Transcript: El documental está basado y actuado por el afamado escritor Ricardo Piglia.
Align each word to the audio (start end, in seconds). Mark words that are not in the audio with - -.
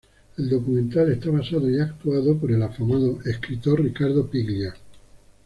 El 0.39 0.49
documental 0.49 1.11
está 1.11 1.29
basado 1.29 1.69
y 1.69 1.79
actuado 1.79 2.35
por 2.39 2.51
el 2.51 2.63
afamado 2.63 3.19
escritor 3.23 3.83
Ricardo 3.83 4.27
Piglia. 4.31 4.73